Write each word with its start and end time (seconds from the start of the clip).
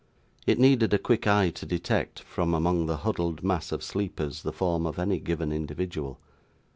It 0.47 0.57
needed 0.57 0.95
a 0.95 0.97
quick 0.97 1.27
eye 1.27 1.51
to 1.51 1.65
detect, 1.67 2.21
from 2.21 2.55
among 2.55 2.87
the 2.87 2.97
huddled 2.97 3.43
mass 3.43 3.71
of 3.71 3.83
sleepers, 3.83 4.41
the 4.41 4.51
form 4.51 4.87
of 4.87 4.97
any 4.97 5.19
given 5.19 5.51
individual. 5.51 6.19